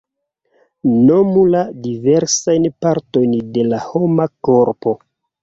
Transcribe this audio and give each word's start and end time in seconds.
Nomu 1.09 1.43
la 1.55 1.61
diversajn 1.83 2.65
partojn 2.87 3.37
de 3.59 3.67
la 3.69 3.83
homa 3.93 4.29
korpo. 4.51 4.97